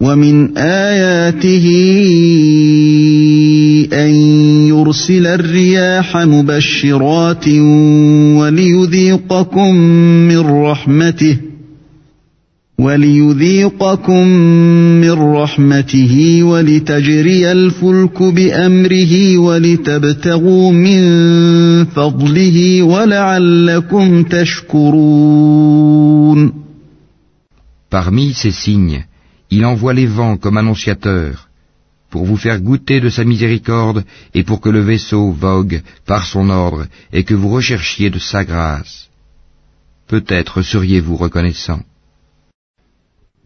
ومن 0.00 0.58
آياته 0.58 1.66
أن 3.92 4.14
يرسل 4.68 5.26
الرياح 5.26 6.16
مبشرات 6.16 7.48
وليذيقكم 8.38 9.74
من 10.28 10.38
رحمته 10.38 11.36
وليذيقكم 12.80 14.26
من 15.00 15.12
رحمته 15.12 16.38
ولتجري 16.42 17.52
الفلك 17.52 18.22
بأمره 18.22 19.38
ولتبتغوا 19.38 20.72
من 20.72 21.04
فضله 21.84 22.82
ولعلكم 22.82 24.22
تشكرون 24.22 25.66
Parmi 27.88 28.34
ces 28.34 28.50
signes, 28.50 29.04
il 29.50 29.64
envoie 29.64 29.94
les 29.94 30.06
vents 30.06 30.36
comme 30.36 30.56
annonciateurs, 30.58 31.48
pour 32.10 32.24
vous 32.26 32.36
faire 32.36 32.60
goûter 32.60 33.00
de 33.00 33.08
sa 33.08 33.24
miséricorde 33.24 34.04
et 34.34 34.42
pour 34.42 34.60
que 34.60 34.68
le 34.68 34.80
vaisseau 34.80 35.30
vogue 35.30 35.80
par 36.04 36.26
son 36.26 36.50
ordre 36.50 36.86
et 37.12 37.22
que 37.24 37.32
vous 37.34 37.48
recherchiez 37.48 38.10
de 38.10 38.18
sa 38.18 38.44
grâce. 38.44 39.08
Peut-être 40.08 40.62
seriez-vous 40.62 41.16
reconnaissant. 41.16 41.80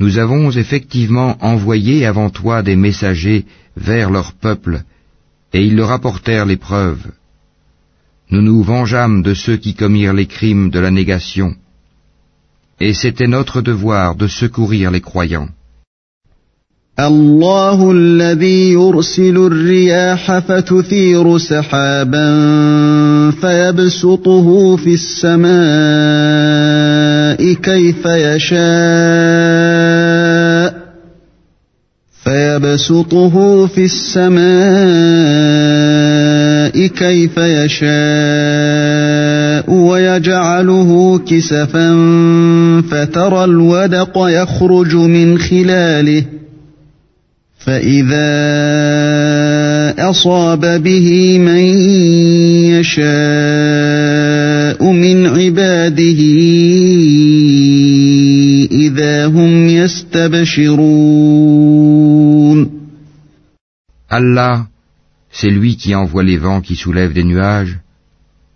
Nous 0.00 0.16
avons 0.16 0.50
effectivement 0.50 1.36
envoyé 1.42 2.06
avant 2.06 2.30
toi 2.30 2.62
des 2.62 2.74
messagers 2.74 3.44
vers 3.76 4.10
leur 4.10 4.32
peuple, 4.32 4.82
et 5.52 5.62
ils 5.62 5.76
leur 5.76 5.90
apportèrent 5.92 6.46
les 6.46 6.56
preuves. 6.56 7.06
Nous 8.30 8.40
nous 8.40 8.62
vengeâmes 8.62 9.22
de 9.22 9.34
ceux 9.34 9.58
qui 9.58 9.74
commirent 9.74 10.14
les 10.14 10.26
crimes 10.26 10.70
de 10.70 10.78
la 10.78 10.90
négation, 10.90 11.54
et 12.80 12.94
c'était 12.94 13.26
notre 13.26 13.60
devoir 13.60 14.16
de 14.16 14.26
secourir 14.26 14.90
les 14.90 15.02
croyants. 15.02 15.50
الله 16.98 17.92
الذي 17.92 18.72
يرسل 18.72 19.36
الرياح 19.36 20.38
فتثير 20.38 21.38
سحابا 21.38 22.30
فيبسطه 23.30 24.76
في 24.76 24.94
السماء 24.94 25.50
كيف 27.52 28.06
يشاء 28.06 29.73
فيبسطه 32.75 33.67
في 33.67 33.85
السماء 33.85 34.45
كيف 36.87 37.37
يشاء 37.37 37.95
ويجعله 39.71 41.19
كسفا 41.27 41.91
فترى 42.91 43.43
الودق 43.43 44.13
يخرج 44.17 44.95
من 44.95 45.37
خلاله 45.37 46.23
فإذا 47.59 48.35
أصاب 50.09 50.83
به 50.83 51.37
من 51.37 51.63
يشاء 52.75 53.05
من 54.91 55.25
عباده 55.25 56.21
إذا 58.71 59.25
هم 59.25 59.67
يستبشرون 59.67 61.15
Allah, 64.14 64.66
c'est 65.30 65.50
lui 65.50 65.76
qui 65.76 65.94
envoie 65.94 66.22
les 66.22 66.36
vents 66.36 66.60
qui 66.60 66.76
soulèvent 66.76 67.12
des 67.12 67.24
nuages, 67.24 67.78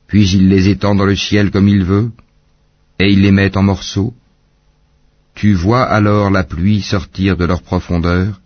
puis 0.09 0.29
il 0.31 0.49
les 0.49 0.69
étend 0.69 0.95
dans 0.95 1.05
le 1.05 1.17
ciel 1.17 1.51
comme 1.51 1.69
il 1.69 1.85
veut, 1.85 2.11
et 2.99 3.13
il 3.13 3.23
les 3.23 3.33
met 3.33 3.57
en 3.57 3.63
morceaux. 3.63 4.15
Tu 5.35 5.55
vois 5.55 5.83
alors 5.83 6.31
la 6.31 6.45
pluie 6.45 6.83
sortir 6.83 7.37
de 7.37 7.45
leur 7.45 7.63
profondeur, 7.63 8.41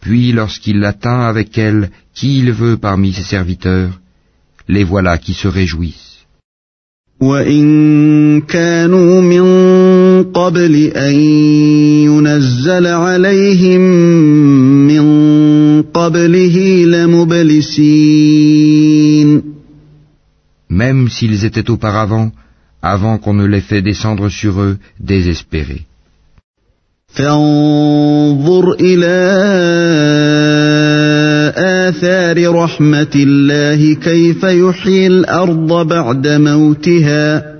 puis 0.00 0.32
lorsqu'il 0.32 0.80
l'atteint 0.80 1.22
avec 1.32 1.58
elle 1.58 1.90
qui 2.14 2.38
il 2.38 2.52
veut 2.52 2.76
parmi 2.76 3.12
ses 3.12 3.22
serviteurs, 3.22 4.00
les 4.68 4.84
voilà 4.84 5.18
qui 5.18 5.34
se 5.34 5.48
réjouissent. 5.48 6.10
وإن 7.20 8.40
كانوا 8.40 9.20
من 9.20 9.44
قبل 10.32 10.74
أن 10.96 11.14
ينزل 12.08 12.86
عليهم 12.86 13.80
من 13.80 14.63
قبله 15.95 16.85
لمبلسين 16.85 18.35
Même 20.69 21.07
s'ils 21.09 21.45
étaient 21.45 21.69
auparavant, 21.69 22.31
avant 22.81 23.17
qu'on 23.17 23.33
ne 23.33 23.45
les 23.45 23.61
fait 23.61 23.81
descendre 23.81 24.27
sur 24.29 24.61
eux, 24.61 24.77
désespérés. 24.99 25.85
فانظر 27.07 28.71
إلى 28.79 29.15
آثار 31.57 32.55
رحمة 32.55 33.15
الله 33.15 33.93
كيف 33.95 34.43
يحيي 34.43 35.07
الأرض 35.07 35.87
بعد 35.87 36.27
موتها 36.27 37.54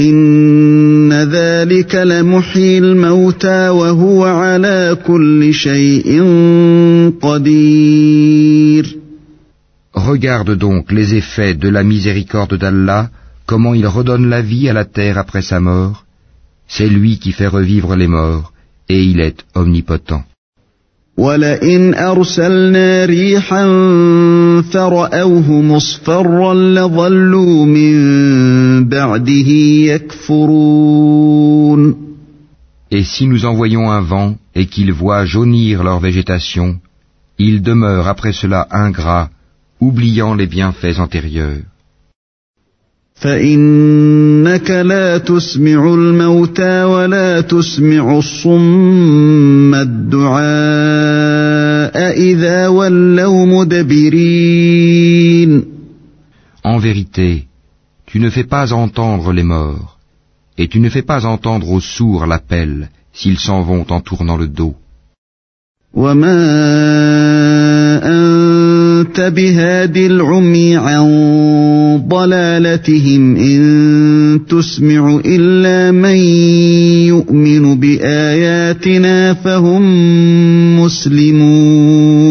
إن 0.00 1.12
ذلك 1.12 1.94
لمحيي 1.94 2.78
الموتى 2.78 3.68
وهو 3.68 4.24
على 4.24 4.96
كل 5.06 5.54
شيء 5.54 6.22
قدير 7.22 8.96
Regarde 9.96 10.54
donc 10.56 10.92
les 10.92 11.14
effets 11.14 11.54
de 11.54 11.70
la 11.70 11.82
miséricorde 11.82 12.58
d'Allah, 12.58 13.08
comment 13.46 13.72
il 13.72 13.86
redonne 13.86 14.28
la 14.28 14.42
vie 14.42 14.68
à 14.68 14.74
la 14.74 14.84
terre 14.84 15.16
après 15.16 15.40
sa 15.40 15.58
mort. 15.58 16.04
C'est 16.68 16.88
lui 16.88 17.18
qui 17.18 17.32
fait 17.32 17.46
revivre 17.46 17.96
les 17.96 18.06
morts, 18.06 18.52
et 18.90 19.02
il 19.02 19.20
est 19.20 19.38
omnipotent. 19.54 20.24
ولئن 21.16 21.94
أرسلنا 21.94 23.04
ريحا 23.04 23.64
فرأوه 24.62 25.50
مصفرا 25.50 26.54
لظلوا 26.54 27.66
من 27.66 27.94
بعده 28.88 29.48
يكفرون 29.92 31.26
Et 32.90 33.02
si 33.02 33.26
nous 33.26 33.44
envoyons 33.46 33.90
un 33.90 34.00
vent 34.00 34.36
et 34.54 34.66
qu'ils 34.66 34.92
voient 34.92 35.24
jaunir 35.24 35.82
leur 35.82 35.98
végétation, 35.98 36.78
ils 37.38 37.60
demeurent 37.60 38.06
après 38.06 38.32
cela 38.32 38.68
ingrats, 38.70 39.30
oubliant 39.80 40.34
les 40.34 40.46
bienfaits 40.46 41.00
antérieurs. 41.00 41.64
فإنك 43.20 44.70
لا 44.70 45.18
تسمع 45.18 45.94
الموتى 45.94 46.84
ولا 46.84 47.40
تسمع 47.40 48.18
الصم 48.18 49.74
الدعاء 49.74 50.46
إذا 52.18 52.68
ولوا 52.68 53.46
مدبرين 53.46 54.96
En 56.64 56.78
vérité, 56.78 57.44
tu 58.06 58.18
ne 58.20 58.28
fais 58.28 58.44
pas 58.44 58.72
entendre 58.72 59.32
les 59.32 59.44
morts, 59.44 59.98
et 60.58 60.68
tu 60.68 60.80
ne 60.80 60.88
fais 60.90 61.02
pas 61.12 61.24
entendre 61.24 61.70
aux 61.70 61.80
sourds 61.80 62.26
l'appel 62.26 62.90
s'ils 63.12 63.38
s'en 63.38 63.62
vont 63.62 63.86
en 63.88 64.00
tournant 64.00 64.36
le 64.36 64.48
dos. 64.48 64.74
وما 65.94 66.36
أنت 68.04 69.20
بهاد 69.20 69.96
العمي 69.96 70.76
عن 70.76 71.06
ضلالتهم 72.08 73.36
إن 73.36 74.40
تسمع 74.48 75.20
إلا 75.24 75.90
من 75.90 76.16
يؤمن 77.06 77.80
بآياتنا 77.80 79.34
فهم 79.34 79.82
مسلمون 80.80 82.26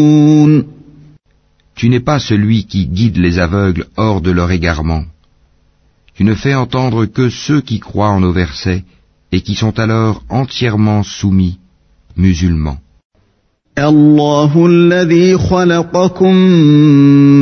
Tu 1.76 1.90
n'es 1.90 2.00
pas 2.00 2.18
celui 2.18 2.64
qui 2.64 2.86
guide 2.86 3.18
les 3.18 3.38
aveugles 3.38 3.84
hors 3.98 4.22
de 4.22 4.30
leur 4.30 4.50
égarement. 4.50 5.04
Tu 6.14 6.24
ne 6.24 6.34
fais 6.34 6.54
entendre 6.54 7.04
que 7.04 7.28
ceux 7.28 7.60
qui 7.60 7.80
croient 7.80 8.08
en 8.08 8.20
nos 8.20 8.32
versets 8.32 8.82
et 9.30 9.42
qui 9.42 9.54
sont 9.54 9.78
alors 9.78 10.22
entièrement 10.30 11.02
soumis, 11.02 11.58
musulmans. 12.16 12.78
الله 13.79 14.67
الذي 14.67 15.37
خلقكم 15.37 16.35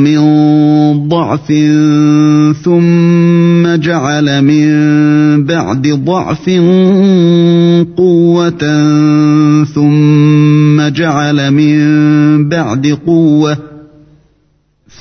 من 0.04 0.20
ضعف 1.08 1.46
ثم 2.64 3.76
جعل 3.76 4.42
من 4.44 5.44
بعد 5.44 5.88
ضعف 5.88 6.50
قوة 7.96 8.64
ثم 9.64 10.88
جعل 10.88 11.50
من 11.50 12.48
بعد 12.48 12.98
قوة 13.06 13.58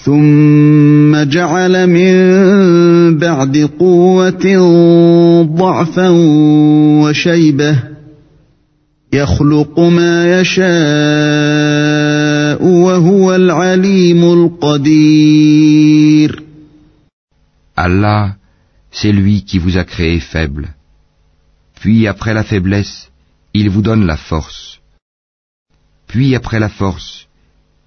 ثم 0.05 1.23
جعل 1.23 1.87
من 1.87 3.17
بعد 3.17 3.69
قوة 3.79 4.45
ضعفا 5.57 6.09
وشيبة 7.01 7.88
يخلق 9.12 9.80
ما 9.80 10.40
يشاء 10.40 10.64
وهو 12.62 13.34
العليم 13.34 14.32
القدير 14.32 16.44
Allah, 17.76 18.36
c'est 18.92 19.12
lui 19.12 19.44
qui 19.44 19.58
vous 19.58 19.76
a 19.76 19.84
créé 19.84 20.20
faible. 20.20 20.74
Puis 21.80 22.06
après 22.06 22.34
la 22.34 22.44
faiblesse, 22.44 23.10
il 23.52 23.68
vous 23.68 23.82
donne 23.82 24.06
la 24.06 24.16
force. 24.16 24.78
Puis 26.06 26.36
après 26.36 26.60
la 26.60 26.68
force, 26.68 27.26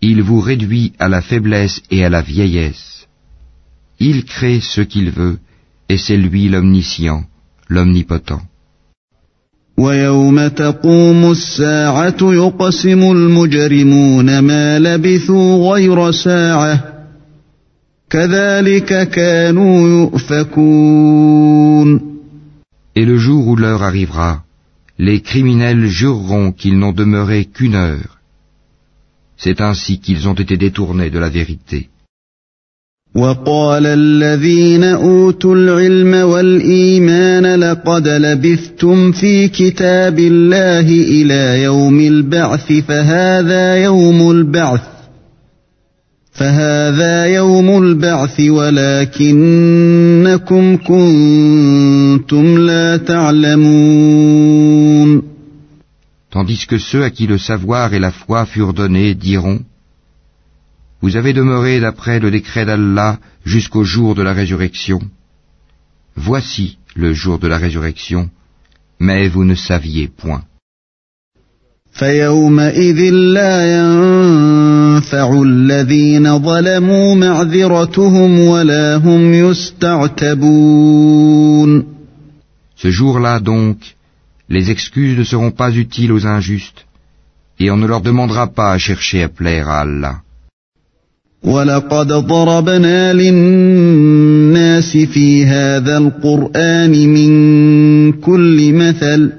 il 0.02 0.22
vous 0.22 0.42
réduit 0.42 0.92
à 1.00 1.08
la 1.08 1.22
faiblesse 1.22 1.82
et 1.90 2.04
à 2.04 2.10
la 2.10 2.22
vieillesse. 2.22 3.08
Il 4.00 4.26
crée 4.26 4.60
ce 4.60 4.82
qu'il 4.82 5.12
veut, 5.12 5.40
et 5.90 5.98
c'est 5.98 6.18
lui 6.18 6.50
l'omniscient, 6.50 7.24
l'omnipotent. 7.70 8.42
ويوم 9.78 10.48
تقوم 10.48 11.32
الساعة 11.32 12.18
يقسم 12.22 13.12
المجرمون 13.12 14.40
ما 14.40 14.80
لبثوا 14.80 15.74
غير 15.74 16.12
ساعة 16.12 16.84
كذلك 18.10 19.10
كانوا 19.10 19.90
يؤفكون 19.90 20.98
Et 22.96 23.06
le 23.06 23.18
jour 23.20 23.48
où 23.48 23.56
l'heure 23.56 23.84
arrivera, 23.84 24.44
les 24.98 25.22
criminels 25.22 25.86
jureront 25.86 26.52
qu'ils 26.52 26.80
n'ont 26.80 26.94
demeuré 26.94 27.46
qu'une 27.46 27.76
heure. 27.76 28.18
C'est 29.38 29.62
ainsi 29.62 30.00
qu'ils 30.00 30.28
ont 30.28 30.34
été 30.34 30.58
détournés 30.58 31.12
de 31.12 31.20
la 31.20 31.30
vérité. 31.30 31.90
وقال 33.15 33.87
الذين 33.87 34.85
أوتوا 34.85 35.55
العلم 35.55 36.15
والإيمان 36.15 37.61
لقد 37.61 38.09
لبثتم 38.09 39.13
في 39.13 39.49
كتاب 39.49 40.19
الله 40.19 40.89
إلى 40.89 41.63
يوم 41.63 42.01
البعث 42.01 42.73
فهذا 42.73 43.77
يوم 43.77 44.31
البعث 44.31 44.81
فهذا 46.33 47.25
يوم 47.27 47.83
البعث 47.83 48.41
ولكنكم 48.41 49.57
كنتم 50.77 52.59
لا 52.59 52.97
تعلمون. 52.97 54.53
Tandis 56.31 56.67
que 56.67 56.79
ceux 56.79 57.03
à 57.03 57.11
qui 57.11 57.27
le 57.27 57.37
savoir 57.37 57.93
et 57.93 57.99
la 57.99 58.11
foi 58.11 58.47
furent 58.47 58.73
donnés 58.73 59.15
diront 59.15 59.61
Vous 61.02 61.16
avez 61.16 61.34
demeuré 61.34 61.80
d'après 61.80 62.20
le 62.20 62.32
décret 62.32 62.66
d'Allah 62.66 63.20
jusqu'au 63.46 63.84
jour 63.84 64.16
de 64.16 64.24
la 64.24 64.34
résurrection. 64.34 65.00
Voici 66.16 66.78
le 66.96 67.14
jour 67.14 67.38
de 67.40 67.48
la 67.48 67.58
résurrection, 67.58 68.30
mais 69.00 69.28
vous 69.28 69.46
ne 69.46 69.56
saviez 69.56 70.08
point. 70.08 70.44
فيومئذ 71.98 73.00
لا 73.12 73.78
ينفع 73.78 75.42
الذين 75.42 76.40
ظلموا 76.40 77.16
معذرتهم 77.16 78.40
ولا 78.40 78.96
هم 78.96 79.34
يستعتبون 79.34 80.68
Ce 82.76 82.92
jour-là 82.92 83.40
donc, 83.40 83.78
les 84.50 84.70
excuses 84.70 85.18
ne 85.18 85.24
seront 85.24 85.50
pas 85.52 85.72
utiles 85.72 86.12
aux 86.12 86.28
injustes, 86.28 86.86
et 87.60 87.72
on 87.72 87.78
ne 87.78 87.88
leur 87.88 88.02
demandera 88.02 88.46
pas 88.48 88.72
à 88.74 88.78
chercher 88.78 89.24
à 89.24 89.30
plaire 89.30 89.68
à 89.68 89.80
Allah. 89.82 90.22
ولقد 91.45 92.07
ضربنا 92.09 93.13
للناس 93.13 94.97
في 94.97 95.47
هذا 95.47 95.99
القرآن 95.99 96.91
من 97.09 98.13
كل 98.13 98.73
مثل 98.73 99.33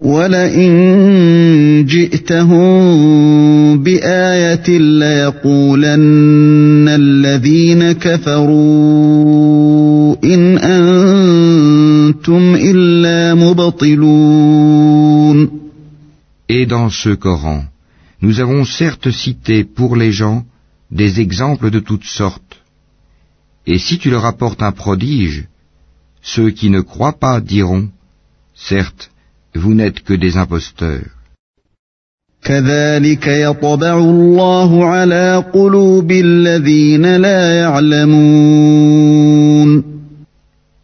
ولئن 0.00 1.84
جئتهم 1.88 2.72
بآية 3.82 4.78
ليقولن 4.78 5.98
الذين 6.88 7.92
كفروا 7.92 8.56
إن 10.24 10.58
أنتم 10.58 12.54
إلا 12.54 13.34
مبطلون 13.34 14.82
Et 16.48 16.66
dans 16.66 16.90
ce 16.90 17.10
Coran, 17.10 17.62
nous 18.20 18.40
avons 18.40 18.64
certes 18.64 19.10
cité 19.10 19.64
pour 19.64 19.96
les 19.96 20.10
gens 20.12 20.44
des 20.92 21.20
exemples 21.20 21.70
de 21.70 21.80
toutes 21.80 22.10
sortes. 22.20 22.56
Et 23.66 23.78
si 23.78 23.98
tu 23.98 24.10
leur 24.10 24.24
apportes 24.26 24.62
un 24.62 24.72
prodige, 24.72 25.46
ceux 26.20 26.50
qui 26.50 26.68
ne 26.70 26.80
croient 26.80 27.18
pas 27.26 27.40
diront, 27.40 27.88
certes, 28.54 29.10
vous 29.54 29.74
n'êtes 29.74 30.00
que 30.02 30.14
des 30.14 30.36
imposteurs. 30.36 31.10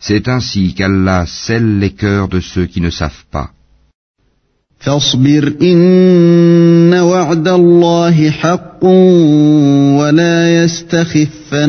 C'est 0.00 0.28
ainsi 0.28 0.74
qu'Allah 0.74 1.26
scelle 1.26 1.78
les 1.80 1.90
cœurs 1.90 2.28
de 2.28 2.40
ceux 2.40 2.66
qui 2.66 2.80
ne 2.80 2.90
savent 2.90 3.24
pas. 3.32 3.50
فاصبر 4.83 5.53
إن 5.61 6.93
وعد 6.93 7.47
الله 7.47 8.29
حق 8.29 8.85
ولا 9.99 10.63
يستخفنك 10.63 11.63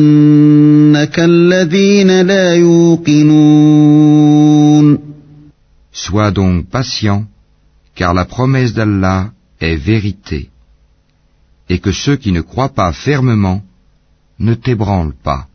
الذين 1.19 2.21
لا 2.21 2.55
يوقنون 2.55 3.85
Sois 5.91 6.31
donc 6.31 6.65
patient, 6.69 7.23
car 7.95 8.13
la 8.13 8.25
promesse 8.25 8.73
d'Allah 8.73 9.31
est 9.61 9.77
vérité, 9.77 10.49
et 11.69 11.79
que 11.79 11.93
ceux 11.93 12.17
qui 12.17 12.33
ne 12.33 12.41
croient 12.41 12.75
pas 12.81 12.91
fermement 12.91 13.61
ne 14.39 14.53
t'ébranlent 14.55 15.15
pas. 15.23 15.47